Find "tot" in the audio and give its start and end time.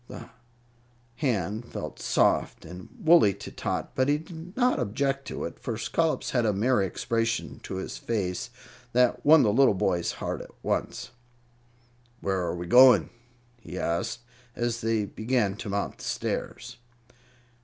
3.51-3.91